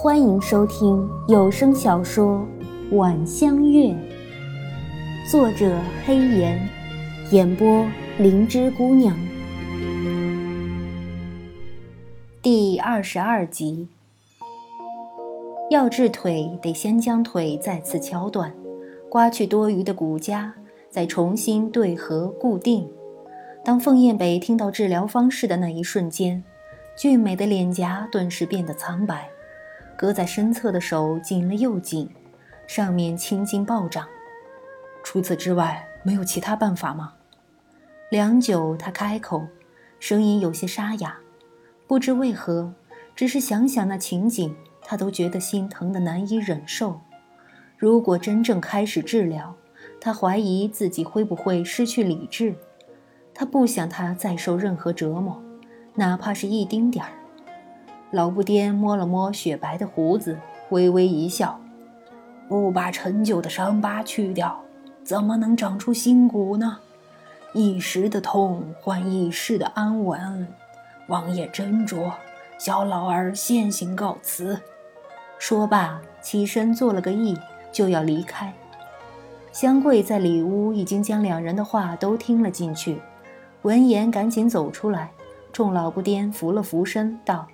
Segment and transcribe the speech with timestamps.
[0.00, 2.46] 欢迎收听有声小说
[2.96, 3.86] 《晚香月》，
[5.28, 6.68] 作者黑岩，
[7.32, 7.84] 演播
[8.16, 9.18] 灵芝姑娘。
[12.40, 13.88] 第二十二集，
[15.68, 18.54] 要治腿，得先将腿再次敲断，
[19.10, 20.52] 刮去多余的骨痂，
[20.88, 22.88] 再重新对合固定。
[23.64, 26.44] 当凤燕北听到治疗方式的那一瞬间，
[26.96, 29.28] 俊美的脸颊顿时变得苍白。
[29.98, 32.08] 搁在身侧的手紧了又紧，
[32.68, 34.06] 上面青筋暴涨。
[35.02, 37.14] 除此之外，没有其他办法吗？
[38.08, 39.44] 良久，他开口，
[39.98, 41.18] 声音有些沙哑。
[41.88, 42.72] 不知为何，
[43.16, 47.00] 只是想想那情景，他都觉得心疼的难以忍受。
[47.76, 49.52] 如果真正开始治疗，
[50.00, 52.54] 他怀疑自己会不会失去理智。
[53.34, 55.42] 他不想他再受任何折磨，
[55.96, 57.10] 哪怕是一丁点儿。
[58.10, 60.38] 老布颠摸了摸雪白的胡子，
[60.70, 61.60] 微微一笑
[62.48, 64.58] ：“不把陈旧的伤疤去掉，
[65.04, 66.78] 怎么能长出新骨呢？
[67.52, 70.48] 一时的痛换一世的安稳。
[71.08, 72.10] 王爷斟酌，
[72.58, 74.58] 小老儿先行告辞。”
[75.38, 77.38] 说罢，起身做了个揖，
[77.70, 78.52] 就要离开。
[79.52, 83.00] 香桂在里屋已经将两人的话都听了进去，
[83.62, 85.10] 闻言赶紧走出来，
[85.52, 87.46] 冲老布颠扶了扶身，道。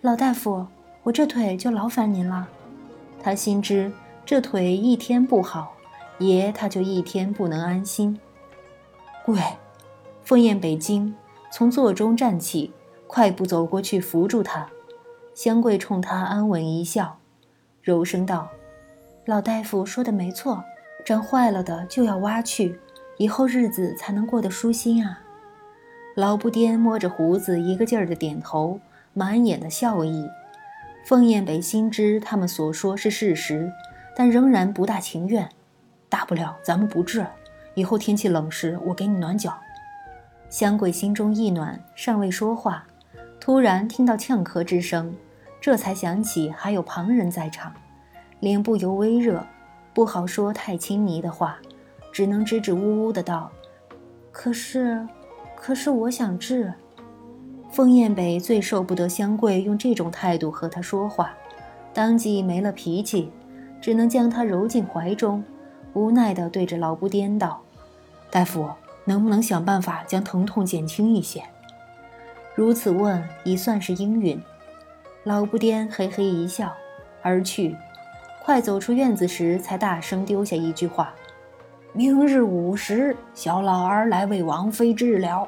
[0.00, 0.64] 老大夫，
[1.02, 2.48] 我这腿就劳烦您了。
[3.20, 3.90] 他心知
[4.24, 5.72] 这腿一天不好，
[6.18, 8.16] 爷他就一天不能安心。
[9.26, 9.42] 贵，
[10.22, 11.16] 凤燕北京
[11.50, 12.72] 从座中站起，
[13.08, 14.68] 快步走过去扶住他。
[15.34, 17.18] 香桂冲他安稳一笑，
[17.82, 18.48] 柔声道
[19.26, 20.62] ：“老大夫说的没错，
[21.04, 22.78] 长坏了的就要挖去，
[23.16, 25.22] 以后日子才能过得舒心啊。”
[26.14, 28.78] 老不颠摸着胡子，一个劲儿的点头。
[29.14, 30.28] 满眼的笑意，
[31.04, 33.72] 凤燕北心知他们所说是事实，
[34.14, 35.48] 但仍然不大情愿。
[36.08, 37.26] 大不了咱们不治，
[37.74, 39.58] 以后天气冷时我给你暖脚。
[40.48, 42.86] 香桂心中一暖，尚未说话，
[43.38, 45.14] 突然听到呛咳之声，
[45.60, 47.72] 这才想起还有旁人在场，
[48.40, 49.44] 脸不由微热，
[49.92, 51.58] 不好说太亲昵的话，
[52.12, 53.50] 只能支支吾吾的道
[54.32, 55.06] ：“可是，
[55.54, 56.72] 可是我想治。”
[57.70, 61.34] 凤燕北最受不得香桂用这种态度和他说话，
[61.92, 63.30] 当即没了脾气，
[63.80, 65.44] 只能将他揉进怀中，
[65.92, 67.60] 无奈地对着老布颠道
[68.30, 68.68] ：“大夫，
[69.04, 71.42] 能不能想办法将疼痛减轻一些？”
[72.56, 74.40] 如此问已算是应允。
[75.24, 76.72] 老布颠嘿嘿一笑，
[77.22, 77.76] 而去。
[78.42, 81.14] 快走出院子时，才大声丢下一句话
[81.92, 85.46] ：“明日午时，小老儿来为王妃治疗。”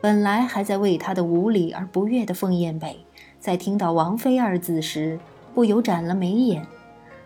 [0.00, 3.04] 本来还在为他的无礼而不悦的凤燕北，
[3.40, 5.18] 在听到“王妃”二字时，
[5.54, 6.64] 不由展了眉眼，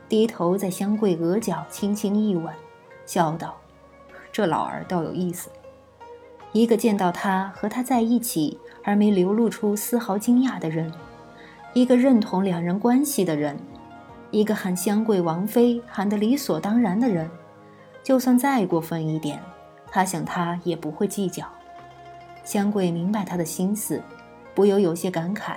[0.09, 2.51] 低头在香桂额角轻轻一吻，
[3.05, 3.55] 笑道
[4.33, 5.51] ：“这老儿倒有意思，
[6.53, 10.91] 一个见到他和他在一起而没流露出丝毫惊讶的人，
[11.75, 13.59] 一个认同两人关系的人，
[14.31, 17.31] 一个喊香桂王妃喊得理所当然的人，
[18.03, 19.39] 就算再过分一点，
[19.91, 21.47] 他想他也不会计较。”
[22.45, 24.03] 香桂明白他的心思，
[24.55, 25.57] 不由有些感慨。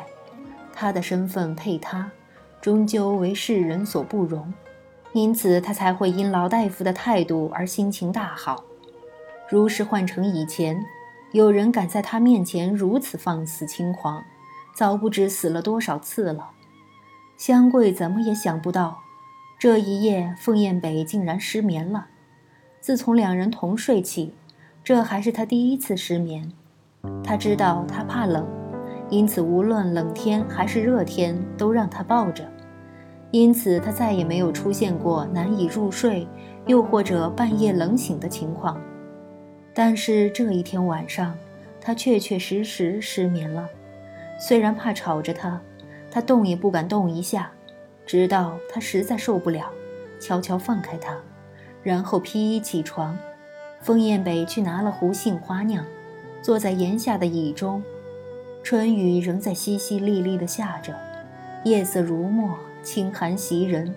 [0.74, 2.12] 他的身份配他，
[2.62, 4.54] 终究为世人所不容，
[5.14, 8.64] 因此他才会因老大夫的态度而心情大好。
[9.50, 10.84] 如是换成以前，
[11.32, 14.24] 有人敢在他面前如此放肆轻狂，
[14.76, 16.52] 早不知死了多少次了。
[17.38, 19.00] 香桂怎么也想不到，
[19.58, 22.08] 这一夜凤燕北竟然失眠了。
[22.82, 24.34] 自从两人同睡起，
[24.84, 26.52] 这还是他第一次失眠。
[27.24, 28.46] 他知道他怕冷，
[29.10, 32.44] 因此无论冷天还是热天都让他抱着。
[33.32, 36.28] 因此他再也没有出现过难以入睡，
[36.68, 38.80] 又或者半夜冷醒的情况。
[39.74, 41.36] 但是这一天晚上，
[41.82, 43.68] 他确确实实失眠了。
[44.40, 45.60] 虽然怕吵着他，
[46.10, 47.52] 他动也不敢动一下，
[48.06, 49.70] 直到他实在受不了，
[50.20, 51.18] 悄悄放开他，
[51.84, 53.18] 然后披衣起床。
[53.82, 55.84] 风燕北去拿了壶杏花酿。
[56.46, 57.82] 坐在檐下的椅中，
[58.62, 60.94] 春雨仍在淅淅沥沥地下着，
[61.64, 63.92] 夜色如墨，清寒袭人。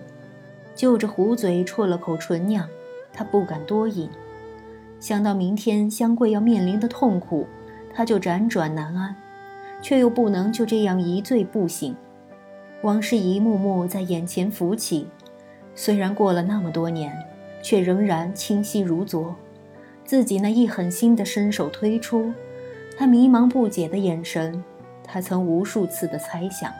[0.73, 2.67] 就着壶嘴啜了口醇酿，
[3.13, 4.09] 他不敢多饮。
[4.99, 7.45] 想到明天香桂要面临的痛苦，
[7.93, 9.15] 他就辗转难安，
[9.79, 11.95] 却又不能就这样一醉不醒。
[12.81, 15.05] 往事一幕幕在眼前浮起，
[15.75, 17.15] 虽然过了那么多年，
[17.61, 19.35] 却仍然清晰如昨。
[20.09, 22.33] 自己那一狠心的伸手推出，
[22.97, 24.63] 他迷茫不解的眼神，
[25.03, 26.73] 他曾无数次的猜想，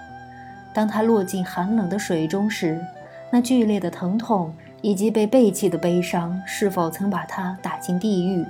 [0.74, 2.84] 当他落进寒冷的水中时，
[3.30, 8.44] 那剧烈的疼痛以及被背弃的悲伤，是否曾把他打进地狱，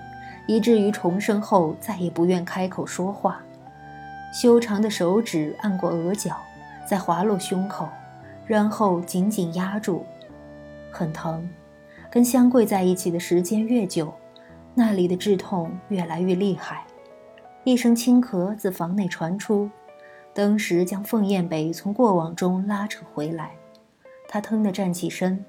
[0.47, 3.41] 以至于重生后再也不愿开口说话？
[4.31, 6.37] 修长的手指按过额角，
[6.87, 7.89] 再滑落胸口，
[8.47, 10.05] 然后紧紧压住，
[10.89, 11.49] 很疼。
[12.09, 14.13] 跟香桂在一起的时间越久，
[14.79, 16.85] 那里的剧痛越来越厉害。
[17.65, 19.69] 一声轻咳自房内传出。
[20.33, 23.51] 登时将凤燕北从过往中拉扯回来，
[24.25, 25.43] 他腾地站起身，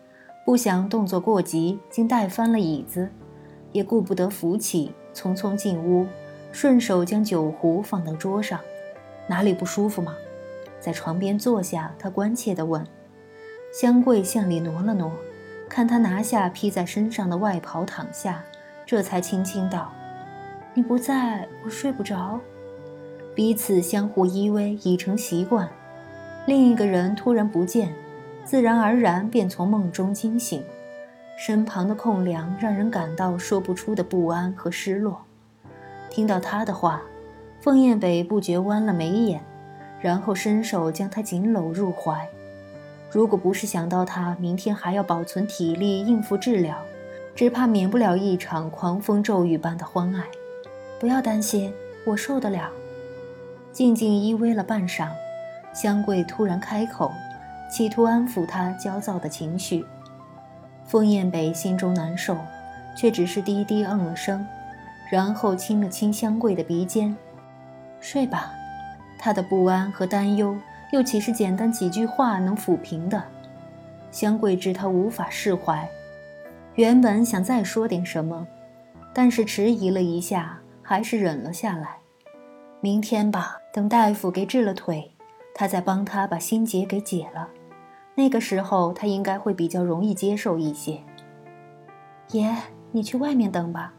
[0.45, 3.09] 不想动作过急，竟带翻了椅子，
[3.71, 6.09] 也顾不得扶起，匆匆进屋，
[6.51, 8.59] 顺手将酒壶放到桌上。
[9.29, 10.17] 哪里不舒服吗？
[10.81, 12.85] 在床边坐下，他关切地问。
[13.73, 15.13] 香桂向里挪了挪，
[15.69, 18.43] 看他拿下披在身上的外袍躺下，
[18.91, 19.93] 这才轻轻道
[20.75, 22.41] ：“你不在我睡不着。”
[23.37, 25.69] 彼此相互依偎已成习惯，
[26.45, 27.95] 另一个人突然不见，
[28.45, 30.65] 自然而然便从梦中惊醒，
[31.39, 35.21] 身旁的空凉让人感到说不出的不安和失落。
[36.11, 37.01] 听到他的话，
[37.61, 39.41] 凤燕北不觉弯了眉眼，
[40.01, 42.29] 然后伸手将他紧搂入怀。
[43.13, 46.77] 如果不是想到他明天还要保存体力应付治疗，
[47.35, 50.25] 只怕免不了一场狂风骤雨般的欢爱。
[50.99, 51.73] 不要担心，
[52.05, 52.71] 我受得了。
[53.73, 55.09] 静静依偎了半晌，
[55.73, 57.13] 香桂突然开口，
[57.71, 59.85] 企图安抚他焦躁的情绪。
[60.85, 62.37] 凤燕北心中难受，
[62.97, 64.45] 却只是低低嗯了声，
[65.11, 67.17] 然后亲了亲香桂的鼻尖
[68.01, 68.53] ：“睡吧。”
[69.19, 70.57] 他的不安和担忧，
[70.93, 73.23] 又岂是简单几句话能抚平的？
[74.11, 75.89] 香桂知他无法释怀，
[76.81, 78.47] 原本想再说点什么，
[79.13, 81.99] 但是迟疑了一下，还是忍了下来。
[82.81, 85.13] 明天吧，等大夫给治了腿，
[85.55, 87.47] 他再帮他把心结给解了。
[88.15, 90.99] 那个时候，他应该会比较容易接受一些。
[92.31, 92.51] 爷，
[92.93, 93.93] 你去外面等吧。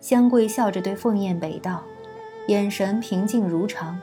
[0.00, 1.82] 香桂笑着对凤燕北道，
[2.46, 4.00] 眼神平静如常。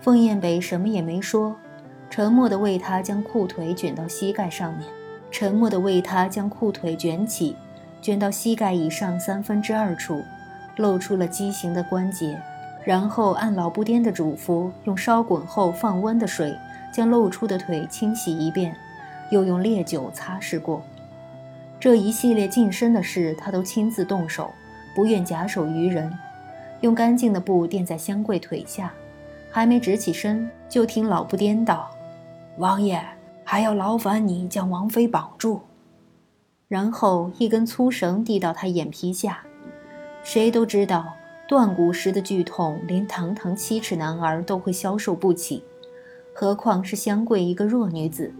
[0.00, 1.56] 凤燕北什么也没说，
[2.08, 4.86] 沉默地为他将裤腿卷到膝盖上面，
[5.36, 7.54] 沉默地为他将裤腿卷起，
[8.00, 10.24] 卷到膝盖以上三分之二处，
[10.76, 12.40] 露出了畸形的关节。
[12.82, 16.56] 然后按老布颠的嘱咐，用烧滚后放温的水
[16.90, 18.74] 将露出的腿清洗一遍，
[19.28, 20.82] 又用烈酒擦拭过。
[21.78, 24.50] 这一系列近身的事，他都亲自动手，
[24.94, 26.10] 不愿假手于人。
[26.80, 28.90] 用干净的布垫在香桂腿下，
[29.50, 31.90] 还没直起身，就听老布颠道
[32.56, 33.04] ：“王爷，
[33.46, 35.62] 还要劳烦你将王妃绑住。”
[36.68, 39.38] 然后一根粗绳递到他眼皮下。
[40.22, 41.14] 谁都知道。
[41.48, 45.62] 断骨时的剧痛，连堂堂七尺男儿都会消受不起，
[46.34, 48.34] 何况是香桂一个弱女子？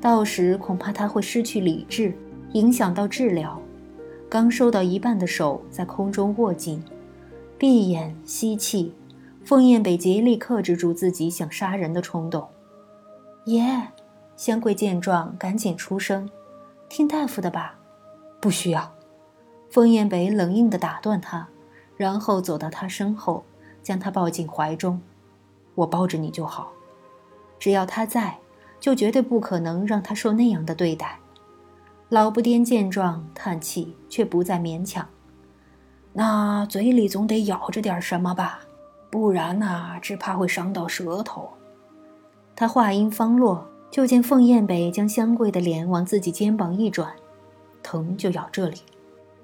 [0.00, 2.14] 到时恐怕她会失去理智，
[2.52, 3.60] 影响到治疗。
[4.28, 6.80] 刚收到一半的手在空中握紧，
[7.58, 8.94] 闭眼吸气。
[9.44, 12.46] 凤燕北竭力克制住自己想杀人的冲动。
[13.46, 13.60] 爷，
[14.36, 16.30] 香桂见状赶紧出声
[16.88, 17.78] ：“听大夫的吧。”
[18.40, 18.92] 不需要。
[19.70, 21.48] 封燕北冷硬地打断他。
[21.96, 23.42] 然后走到他身后，
[23.82, 25.00] 将他抱进怀中。
[25.74, 26.70] 我抱着你就好，
[27.58, 28.36] 只要他在，
[28.78, 31.18] 就绝对不可能让他受那样的对待。
[32.10, 35.08] 老不颠见状叹气，却不再勉强。
[36.12, 38.60] 那嘴里总得咬着点什么吧，
[39.10, 41.48] 不然呐，只怕会伤到舌头。
[42.54, 47.12] 他话音方落，就见凤燕北将香桂的脸往自己肩膀一转，
[47.82, 48.78] 疼就咬这里。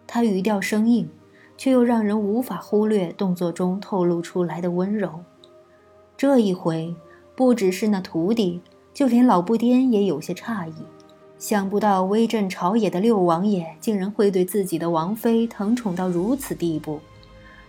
[0.06, 1.08] 他语调生硬。
[1.56, 5.20] 却又让人无法忽略动作中透露出来的温柔。
[6.16, 6.92] 这一回，
[7.36, 8.60] 不只是那徒弟，
[8.92, 10.74] 就连老布颠也有些诧异，
[11.38, 16.98] 想不到威震朝野的六王爷竟然会对自己的王妃疼宠到如此地步。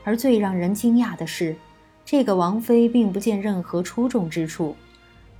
[0.03, 1.55] 而最让人惊讶的是，
[2.03, 4.75] 这个王妃并不见任何出众之处。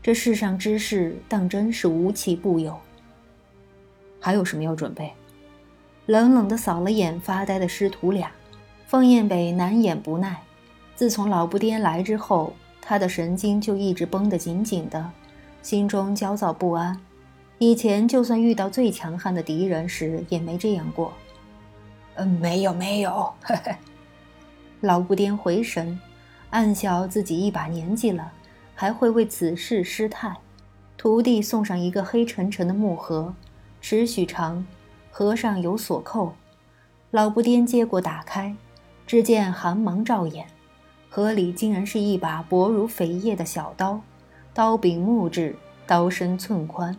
[0.04, 2.78] 这世上之事，当真是无奇不有。
[4.20, 5.10] 还有什么要准备？
[6.08, 8.30] 冷冷地扫了眼发呆的师徒俩，
[8.86, 10.42] 凤燕北难掩不耐。
[10.94, 15.10] 自从老不颠来之后，他的神经就一直绷得紧紧的，
[15.62, 17.00] 心中焦躁不安。
[17.58, 21.14] 以前就算遇到最强悍的敌人时，也没这样过。
[22.16, 23.34] 嗯，没有没有。
[23.42, 23.74] 嘿 嘿
[24.82, 25.98] 老不颠回神，
[26.50, 28.30] 暗笑自己一把年纪了，
[28.76, 30.36] 还会为此事失态。
[30.98, 33.34] 徒弟送上一个黑沉沉的木盒，
[33.82, 34.66] 尺许长。
[35.16, 36.34] 盒上有锁扣，
[37.12, 38.56] 老不颠接过打开，
[39.06, 40.48] 只见寒芒照眼，
[41.08, 44.02] 盒里竟然是一把薄如扉页的小刀，
[44.56, 46.98] 刀柄木质，刀身寸宽，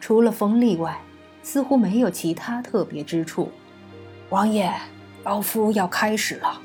[0.00, 1.02] 除了锋利外，
[1.42, 3.50] 似乎没有其他特别之处。
[4.30, 4.72] 王爷，
[5.22, 6.62] 老夫要开始了。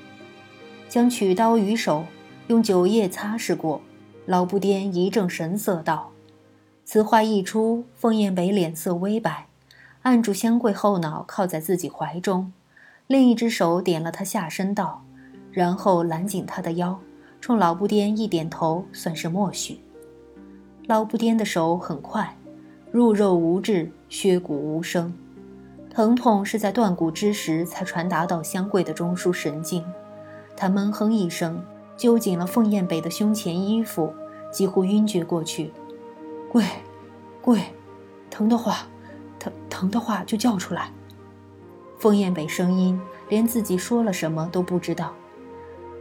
[0.87, 2.05] 将取刀于手，
[2.47, 3.81] 用酒液擦拭过，
[4.25, 6.11] 老不颠一正神色道
[6.83, 9.45] ：“此话一出，凤燕北脸色微白，
[10.01, 12.51] 按住香桂后脑，靠在自己怀中，
[13.05, 15.03] 另一只手点了他下身道，
[15.51, 16.99] 然后揽紧他的腰，
[17.39, 19.79] 冲老不颠一点头，算是默许。
[20.87, 22.35] 老不颠的手很快，
[22.91, 25.13] 入肉无滞，削骨无声，
[25.91, 29.85] 疼痛是在断骨之时才传达到香桂的中枢神经。”
[30.57, 31.63] 他闷哼一声，
[31.97, 34.13] 揪紧了凤燕北的胸前衣服，
[34.51, 35.71] 几乎晕厥过去。
[36.51, 36.63] 跪，
[37.41, 37.59] 跪，
[38.29, 38.87] 疼的话，
[39.39, 40.91] 疼疼的话就叫出来。
[41.97, 42.99] 凤燕北声音
[43.29, 45.13] 连自己说了什么都不知道，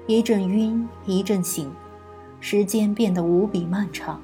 [0.07, 1.71] 一阵晕，一阵醒，
[2.41, 4.21] 时间变得无比漫长，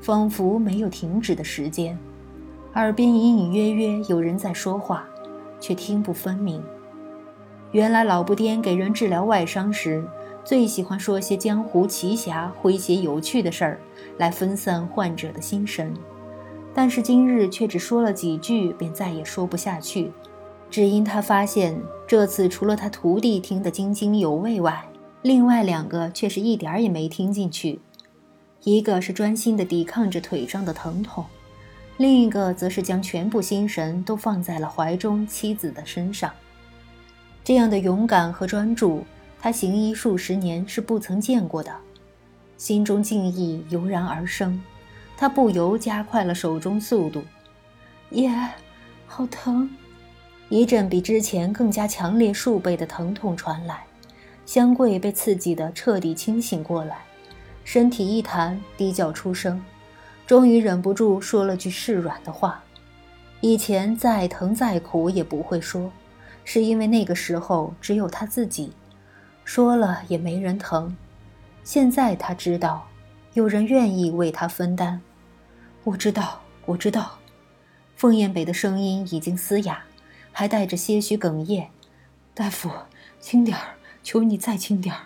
[0.00, 1.98] 仿佛没有停止的时间。
[2.74, 5.04] 耳边隐隐约约有人在说话，
[5.60, 6.62] 却听不分明。
[7.72, 10.02] 原来老不颠给人治疗外伤时，
[10.44, 13.80] 最喜欢说些江湖奇侠、诙谐有趣的事儿，
[14.18, 15.94] 来分散患者的心神。
[16.74, 20.10] 但是今日却只说了几句，便再也说不下去。
[20.70, 24.82] 只因他发现，这次除了他徒弟听得津津有味外，
[25.20, 27.78] 另外两个却是一点儿也没听进去。
[28.64, 31.24] 一个是专心地抵抗着腿上的疼痛，
[31.98, 36.32] 另一个则是将全部心神都放在了怀中妻子的身上。
[37.44, 39.04] 这样的勇敢和专注，
[39.42, 41.74] 他行医数十年是不曾见过的。
[42.56, 44.62] 心中敬意油然而生，
[45.16, 47.24] 他不由加快了手中速度。
[48.10, 48.30] 耶，
[49.04, 49.68] 好疼！
[50.48, 53.84] 一阵比之前更加强烈数倍的疼痛传来，
[54.46, 56.98] 香桂被刺激得彻底清醒过来，
[57.64, 59.60] 身体一弹，低叫出声，
[60.24, 62.62] 终于忍不住说了句释软的话。
[63.40, 65.90] 以前再疼再苦也不会说。
[66.44, 68.72] 是因为那个时候只有他自己，
[69.44, 70.96] 说了也没人疼。
[71.64, 72.86] 现在他知道，
[73.34, 75.00] 有人愿意为他分担。
[75.84, 77.18] 我知道，我知道。
[77.96, 79.82] 凤燕北的声音已经嘶哑，
[80.32, 81.68] 还带着些许哽咽。
[82.34, 82.70] 大夫，
[83.20, 85.02] 轻点儿，求你再轻点儿。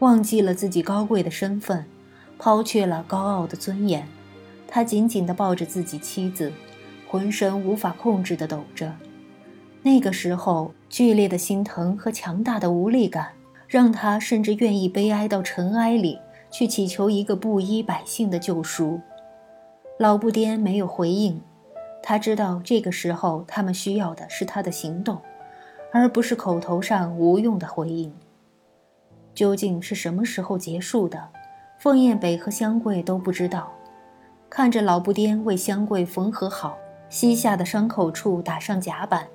[0.00, 1.84] 忘记了自己高贵的身份，
[2.38, 4.08] 抛却了高傲的尊严，
[4.66, 6.52] 他紧紧地抱着自己妻子，
[7.06, 8.96] 浑身无法控制地抖着。
[9.82, 13.32] 那个时候，剧烈的心疼和强大的无力感，
[13.70, 16.18] 让他甚至愿意悲哀到尘埃里
[16.50, 19.00] 去祈求一个布衣百姓的救赎。
[19.96, 21.40] 老布颠没有回应，
[22.02, 25.16] 他知道这个时候他们需要的是他的行动，
[25.92, 28.12] 而不是口头上无用的回应。
[29.36, 31.28] 究竟是什么时候结束的？
[31.78, 33.70] 凤燕北和香桂都不知道。
[34.48, 36.76] 看着老布颠为香桂缝合好
[37.08, 39.28] 膝下的伤口处打上夹板。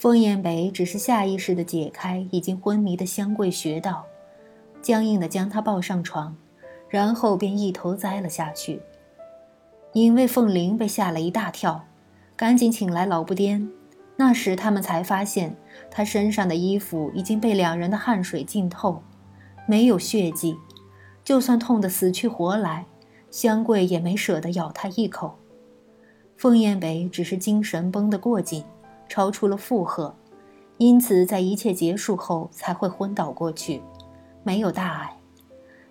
[0.00, 4.06] 凤燕北只是下意识地解开已经昏迷的香桂穴道，
[4.80, 6.34] 僵硬地将他抱上床，
[6.88, 8.80] 然后便一头栽了下去。
[9.92, 11.84] 因为凤玲被吓了一大跳，
[12.34, 13.70] 赶紧请来老不颠。
[14.16, 15.54] 那时他们才发现，
[15.90, 19.02] 他身上的衣服已经被两人的汗水浸透，
[19.66, 20.56] 没有血迹。
[21.22, 22.86] 就算痛得死去活来，
[23.30, 25.36] 香桂也没舍得咬他一口。
[26.38, 28.64] 凤燕北只是精神绷得过紧。
[29.10, 30.14] 超出了负荷，
[30.78, 33.82] 因此在一切结束后才会昏倒过去，
[34.44, 35.18] 没有大碍。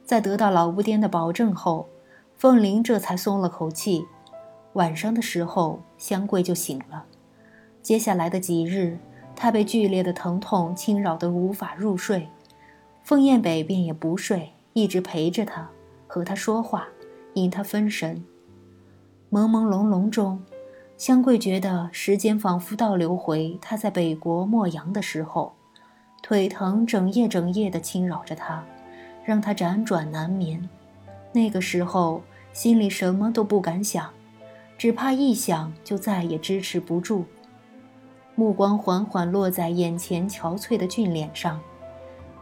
[0.06, 1.88] 在得到老不颠的保证后，
[2.38, 4.06] 凤玲这才松了口气。
[4.74, 7.04] 晚上的时候，香桂就醒了。
[7.84, 8.98] 接下来的几日，
[9.36, 12.30] 她被剧烈的疼痛侵扰得无法入睡，
[13.04, 15.70] 凤燕北便也不睡，一直陪着她，
[16.08, 16.88] 和她说话，
[17.34, 18.24] 引她分神。
[19.30, 20.42] 朦朦胧胧中。
[21.00, 25.54] 香桂觉得时间仿佛倒流回她在北国莫阳的时候，
[26.22, 28.62] 腿疼整夜整夜地侵扰着她，
[29.24, 30.68] 让她辗转难眠。
[31.32, 34.10] 那个时候心里什么都不敢想，
[34.78, 37.24] 只怕一想就再也支持不住。
[38.36, 41.62] 目光缓缓落在眼前憔悴的俊脸上，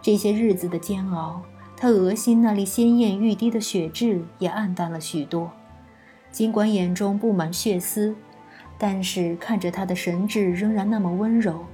[0.01, 1.43] 这些日子的煎熬，
[1.75, 5.51] 他额心那里鲜艳欲滴的血痣也暗淡了许多，
[6.31, 8.15] 尽管眼中布满血丝。
[8.77, 11.65] 但是看着他的神智仍然那么温柔，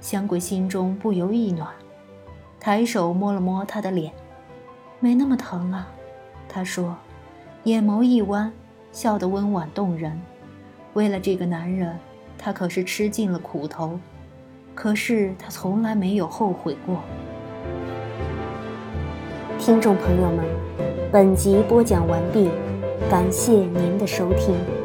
[0.00, 1.68] 香桂心中不由一暖，
[2.60, 4.12] 抬手摸了摸他的脸，
[5.00, 5.88] 没那么疼了。
[6.48, 6.96] 他说，
[7.64, 8.52] 眼眸一弯，
[8.92, 10.20] 笑得温婉动人。
[10.94, 11.98] 为了这个男人，
[12.38, 13.98] 他可是吃尽了苦头，
[14.74, 17.00] 可是他从来没有后悔过。
[19.58, 20.44] 听众朋友们，
[21.10, 22.48] 本集播讲完毕。
[23.10, 24.75] 感谢您的收听。